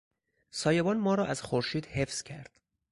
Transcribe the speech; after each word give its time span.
سایبان 0.49 0.97
ما 0.97 1.15
را 1.15 1.25
از 1.25 1.41
خورشید 1.41 1.85
حفظ 1.85 2.23
کرد. 2.23 2.59